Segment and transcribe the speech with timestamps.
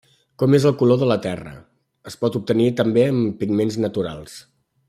[0.43, 1.53] Com és el color de la terra,
[2.13, 4.39] es pot obtenir també amb pigments naturals.